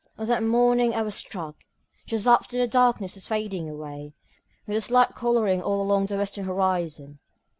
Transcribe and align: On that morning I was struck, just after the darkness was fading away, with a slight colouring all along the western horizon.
On 0.17 0.25
that 0.25 0.41
morning 0.41 0.95
I 0.95 1.03
was 1.03 1.13
struck, 1.13 1.57
just 2.07 2.25
after 2.25 2.57
the 2.57 2.65
darkness 2.67 3.13
was 3.13 3.27
fading 3.27 3.69
away, 3.69 4.13
with 4.65 4.75
a 4.77 4.81
slight 4.81 5.13
colouring 5.13 5.61
all 5.61 5.79
along 5.79 6.07
the 6.07 6.17
western 6.17 6.45
horizon. 6.45 7.19